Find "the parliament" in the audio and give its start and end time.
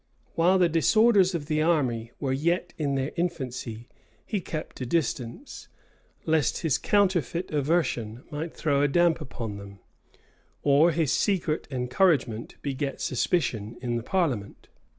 13.97-14.69